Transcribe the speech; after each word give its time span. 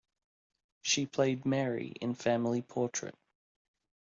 She 0.81 1.05
played 1.05 1.45
Mary 1.45 1.89
in 2.01 2.15
"Family 2.15 2.63
Portrait". 2.63 3.13